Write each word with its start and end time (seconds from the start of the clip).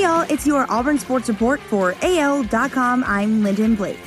Hey 0.00 0.06
y'all, 0.06 0.26
it's 0.30 0.46
your 0.46 0.64
Auburn 0.72 0.98
Sports 0.98 1.28
Report 1.28 1.60
for 1.60 1.94
AL.com. 2.00 3.04
I'm 3.06 3.44
Lyndon 3.44 3.74
Blake. 3.74 3.98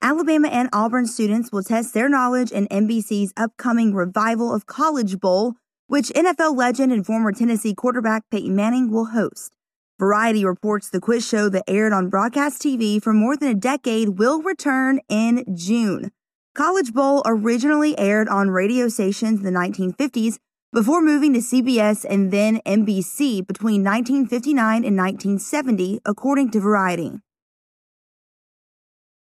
Alabama 0.00 0.48
and 0.48 0.70
Auburn 0.72 1.06
students 1.06 1.52
will 1.52 1.62
test 1.62 1.92
their 1.92 2.08
knowledge 2.08 2.50
in 2.50 2.66
NBC's 2.68 3.34
upcoming 3.36 3.92
revival 3.92 4.54
of 4.54 4.64
College 4.64 5.20
Bowl, 5.20 5.52
which 5.86 6.08
NFL 6.08 6.56
legend 6.56 6.92
and 6.92 7.04
former 7.04 7.30
Tennessee 7.30 7.74
quarterback 7.74 8.22
Peyton 8.30 8.56
Manning 8.56 8.90
will 8.90 9.08
host. 9.08 9.52
Variety 9.98 10.46
reports 10.46 10.88
the 10.88 10.98
quiz 10.98 11.28
show 11.28 11.50
that 11.50 11.64
aired 11.68 11.92
on 11.92 12.08
broadcast 12.08 12.62
TV 12.62 13.02
for 13.02 13.12
more 13.12 13.36
than 13.36 13.50
a 13.50 13.54
decade 13.54 14.18
will 14.18 14.40
return 14.40 14.98
in 15.10 15.44
June. 15.54 16.10
College 16.54 16.94
Bowl 16.94 17.22
originally 17.26 17.98
aired 17.98 18.30
on 18.30 18.48
radio 18.48 18.88
stations 18.88 19.40
in 19.40 19.44
the 19.44 19.50
1950s 19.50 20.38
before 20.72 21.02
moving 21.02 21.32
to 21.32 21.40
CBS 21.40 22.06
and 22.08 22.30
then 22.30 22.60
NBC 22.64 23.44
between 23.44 23.82
1959 23.82 24.84
and 24.84 24.96
1970, 24.96 26.00
according 26.06 26.48
to 26.52 26.60
Variety. 26.60 27.14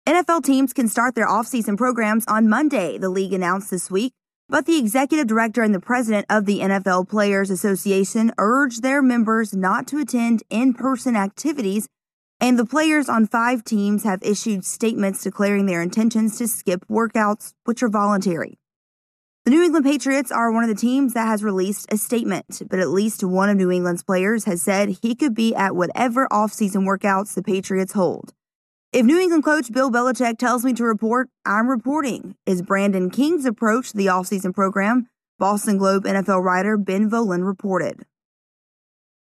NFL 0.07 0.45
teams 0.45 0.73
can 0.73 0.87
start 0.87 1.17
their 1.17 1.27
offseason 1.27 1.77
programs 1.77 2.25
on 2.29 2.49
Monday, 2.49 2.99
the 2.99 3.09
league 3.09 3.33
announced 3.33 3.71
this 3.73 3.91
week, 3.91 4.13
but 4.49 4.67
the 4.67 4.79
executive 4.79 5.27
director 5.27 5.63
and 5.63 5.75
the 5.75 5.81
president 5.81 6.25
of 6.31 6.47
the 6.47 6.61
NFL 6.61 7.09
Players 7.09 7.51
Association 7.51 8.31
urged 8.39 8.83
their 8.83 9.03
members 9.03 9.53
not 9.55 9.89
to 9.89 9.99
attend 9.99 10.45
in 10.51 10.73
person 10.73 11.17
activities, 11.17 11.89
and 12.39 12.57
the 12.57 12.67
players 12.67 13.09
on 13.09 13.27
five 13.27 13.65
teams 13.65 14.05
have 14.05 14.23
issued 14.23 14.65
statements 14.65 15.25
declaring 15.25 15.67
their 15.67 15.83
intentions 15.83 16.39
to 16.39 16.47
skip 16.47 16.87
workouts, 16.89 17.55
which 17.65 17.83
are 17.83 17.89
voluntary. 17.89 18.59
The 19.45 19.51
New 19.51 19.63
England 19.63 19.85
Patriots 19.85 20.33
are 20.33 20.51
one 20.51 20.65
of 20.65 20.71
the 20.71 20.75
teams 20.75 21.13
that 21.13 21.27
has 21.27 21.45
released 21.45 21.93
a 21.93 21.99
statement, 21.99 22.63
but 22.71 22.79
at 22.79 22.89
least 22.89 23.23
one 23.23 23.51
of 23.51 23.59
New 23.59 23.71
England's 23.71 24.03
players 24.03 24.47
has 24.47 24.63
said 24.63 25.01
he 25.03 25.15
could 25.15 25.35
be 25.35 25.55
at 25.55 25.77
whatever 25.77 26.27
offseason 26.29 26.87
workouts 26.87 27.35
the 27.35 27.43
Patriots 27.43 27.93
hold. 27.93 28.33
If 28.91 29.05
New 29.05 29.21
England 29.21 29.45
coach 29.45 29.71
Bill 29.71 29.91
Belichick 29.91 30.39
tells 30.39 30.65
me 30.65 30.73
to 30.73 30.85
report, 30.85 31.29
I'm 31.45 31.69
reporting, 31.69 32.37
is 32.47 32.63
Brandon 32.63 33.11
King's 33.11 33.45
approach 33.45 33.91
to 33.91 33.99
the 33.99 34.07
offseason 34.07 34.55
program, 34.55 35.09
Boston 35.39 35.77
Globe 35.77 36.05
NFL 36.05 36.43
writer 36.43 36.79
Ben 36.79 37.11
Volin 37.11 37.47
reported. 37.47 38.07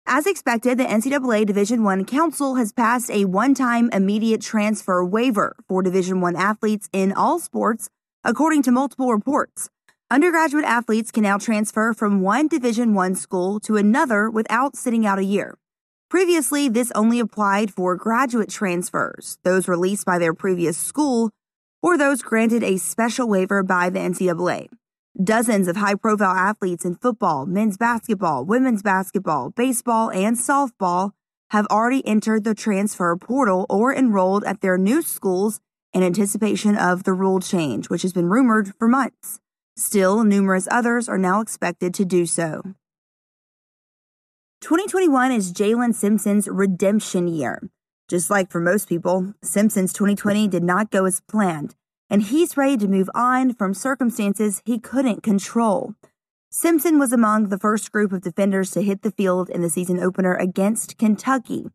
As 0.06 0.28
expected, 0.28 0.80
the 0.80 0.83
NCAA 0.83 1.45
Division 1.45 1.88
I 1.88 2.04
Council 2.04 2.56
has 2.56 2.73
passed 2.73 3.09
a 3.09 3.23
one-time 3.23 3.89
immediate 3.94 4.42
transfer 4.42 5.02
waiver 5.02 5.56
for 5.70 5.81
Division 5.81 6.22
I 6.22 6.31
athletes 6.31 6.89
in 6.92 7.14
all 7.14 7.39
sports, 7.39 7.88
according 8.26 8.64
to 8.64 8.72
multiple 8.72 9.14
reports. 9.14 9.70
Undergraduate 10.12 10.66
athletes 10.66 11.12
can 11.12 11.22
now 11.22 11.38
transfer 11.38 11.94
from 11.94 12.22
one 12.22 12.48
Division 12.48 12.96
1 12.96 13.14
school 13.14 13.60
to 13.60 13.76
another 13.76 14.28
without 14.28 14.76
sitting 14.76 15.06
out 15.06 15.20
a 15.20 15.24
year. 15.24 15.56
Previously, 16.10 16.68
this 16.68 16.92
only 16.96 17.20
applied 17.20 17.72
for 17.72 17.96
graduate 17.96 18.50
transfers, 18.50 19.38
those 19.44 19.68
released 19.68 20.08
by 20.08 20.18
their 20.18 20.34
previous 20.34 20.80
school, 20.80 21.30
or 21.84 21.96
those 21.96 22.24
granted 22.24 22.64
a 22.64 22.78
special 22.78 23.28
waiver 23.28 23.62
by 23.62 23.92
the 23.92 24.00
NCAA. 24.00 24.70
Dozens 25.24 25.68
of 25.68 25.76
high 25.76 25.94
profile 25.94 26.36
athletes 26.36 26.86
in 26.86 26.96
football, 26.96 27.46
men's 27.46 27.78
basketball, 27.78 28.44
women's 28.44 28.82
basketball, 28.82 29.52
baseball, 29.52 30.10
and 30.10 30.36
softball 30.36 31.12
have 31.52 31.68
already 31.68 32.04
entered 32.08 32.46
the 32.46 32.56
transfer 32.56 33.16
portal 33.16 33.68
or 33.70 33.94
enrolled 33.94 34.44
at 34.46 34.62
their 34.62 34.80
new 34.80 35.04
schools 35.04 35.62
in 35.94 36.02
anticipation 36.02 36.76
of 36.76 37.04
the 37.04 37.14
rule 37.14 37.40
change, 37.40 37.92
which 37.92 38.02
has 38.02 38.12
been 38.12 38.30
rumored 38.30 38.73
for 38.80 38.88
months. 38.88 39.40
Still, 39.80 40.26
numerous 40.26 40.68
others 40.70 41.08
are 41.08 41.18
now 41.18 41.40
expected 41.40 41.94
to 41.94 42.04
do 42.04 42.26
so. 42.26 42.64
2021 44.60 45.32
is 45.32 45.54
Jaylin 45.54 45.96
Simpson's 45.96 46.50
redemption 46.50 47.30
year. 47.30 47.62
Just 48.10 48.30
like 48.30 48.52
for 48.52 48.60
most 48.60 48.89
people, 48.89 49.36
Simpson's 49.42 49.94
2020 49.94 50.50
did 50.50 50.64
not 50.64 50.92
go 50.92 51.06
as 51.06 51.22
planned, 51.22 51.76
and 52.10 52.23
he's 52.23 52.58
ready 52.58 52.76
to 52.76 52.89
move 52.89 53.10
on 53.16 53.54
from 53.54 53.73
circumstances 53.73 54.62
he 54.66 54.80
couldn't 54.80 55.23
control. 55.23 55.95
Simpson 56.50 57.00
was 57.00 57.14
among 57.14 57.48
the 57.48 57.58
first 57.58 57.89
group 57.94 58.12
of 58.12 58.22
defenders 58.22 58.72
to 58.72 58.82
hit 58.82 59.02
the 59.02 59.12
field 59.12 59.50
in 59.50 59.62
the 59.62 59.70
season 59.70 59.98
opener 59.98 60.36
against 60.36 60.98
Kentucky. 60.98 61.68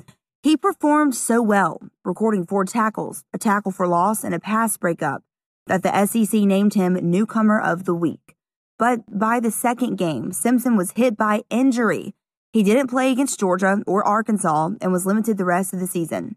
He 0.43 0.59
performed 0.59 1.15
so 1.15 1.41
well, 1.41 1.81
recording 2.05 2.45
four 2.45 2.67
tackles, 2.67 3.25
a 3.33 3.39
tackle 3.39 3.73
for 3.73 3.89
loss, 3.89 4.23
and 4.23 4.35
a 4.35 4.41
pass 4.41 4.77
breakup, 4.77 5.23
that 5.67 5.83
the 5.83 6.07
SEC 6.07 6.41
named 6.41 6.75
him 6.75 6.95
Newcomer 6.95 7.61
of 7.61 7.85
the 7.85 7.95
Week. 7.95 8.37
But 8.79 9.19
by 9.19 9.41
the 9.41 9.51
second 9.51 9.97
game, 9.97 10.33
Simpson 10.33 10.77
was 10.77 10.93
hit 10.93 11.17
by 11.17 11.43
injury. 11.51 12.15
He 12.53 12.63
didn't 12.63 12.89
play 12.89 13.11
against 13.11 13.41
Georgia 13.41 13.83
or 13.87 14.07
Arkansas 14.07 14.71
and 14.81 14.93
was 14.93 15.07
limited 15.07 15.39
the 15.39 15.45
rest 15.45 15.73
of 15.73 15.81
the 15.81 15.87
season. 15.87 16.37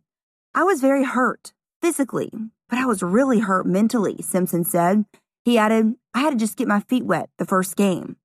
I 0.53 0.63
was 0.63 0.81
very 0.81 1.03
hurt 1.03 1.53
physically, 1.81 2.31
but 2.69 2.79
I 2.79 2.85
was 2.85 3.03
really 3.03 3.39
hurt 3.39 3.65
mentally, 3.65 4.21
Simpson 4.21 4.63
said. 4.63 5.05
He 5.45 5.57
added, 5.57 5.93
I 6.13 6.19
had 6.21 6.31
to 6.31 6.37
just 6.37 6.57
get 6.57 6.67
my 6.67 6.79
feet 6.81 7.05
wet 7.05 7.29
the 7.37 7.45
first 7.45 7.75
game. 7.75 8.17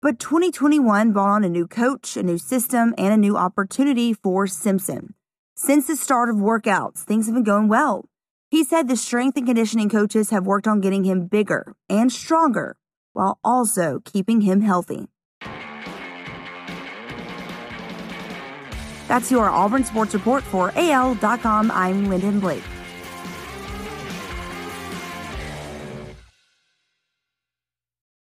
But 0.00 0.18
2021 0.18 1.12
brought 1.12 1.30
on 1.30 1.44
a 1.44 1.48
new 1.48 1.66
coach, 1.66 2.16
a 2.16 2.22
new 2.22 2.38
system, 2.38 2.94
and 2.98 3.12
a 3.12 3.16
new 3.16 3.36
opportunity 3.36 4.12
for 4.12 4.46
Simpson. 4.46 5.14
Since 5.56 5.86
the 5.86 5.96
start 5.96 6.28
of 6.28 6.36
workouts, 6.36 6.98
things 6.98 7.26
have 7.26 7.34
been 7.34 7.44
going 7.44 7.68
well. 7.68 8.06
He 8.52 8.64
said 8.64 8.86
the 8.86 8.98
strength 8.98 9.38
and 9.38 9.46
conditioning 9.46 9.88
coaches 9.88 10.28
have 10.28 10.46
worked 10.46 10.68
on 10.68 10.82
getting 10.82 11.04
him 11.04 11.26
bigger 11.26 11.72
and 11.88 12.12
stronger 12.12 12.76
while 13.14 13.38
also 13.42 14.02
keeping 14.04 14.42
him 14.42 14.60
healthy. 14.60 15.08
That's 19.08 19.30
your 19.30 19.48
Auburn 19.48 19.84
Sports 19.84 20.12
Report 20.12 20.44
for 20.44 20.70
AL.com. 20.76 21.70
I'm 21.70 22.10
Lyndon 22.10 22.40
Blake. 22.40 22.62